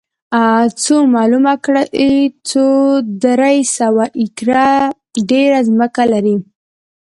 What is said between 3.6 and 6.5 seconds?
سوه ایکره ډېره ځمکه لري